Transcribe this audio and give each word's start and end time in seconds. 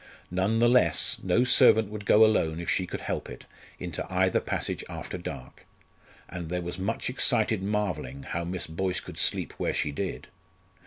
None 0.31 0.57
the 0.57 0.67
less, 0.67 1.17
no 1.21 1.43
servant 1.43 1.89
would 1.91 2.07
go 2.07 2.25
alone, 2.25 2.59
if 2.59 2.71
she 2.71 2.87
could 2.87 3.01
help 3.01 3.29
it, 3.29 3.45
into 3.77 4.03
either 4.11 4.39
passage 4.39 4.83
after 4.89 5.15
dark; 5.15 5.67
and 6.27 6.49
there 6.49 6.63
was 6.63 6.79
much 6.79 7.07
excited 7.07 7.61
marvelling 7.61 8.23
how 8.23 8.43
Miss 8.43 8.65
Boyce 8.65 8.99
could 8.99 9.19
sleep 9.19 9.53
where 9.59 9.75
she 9.75 9.91
did. 9.91 10.29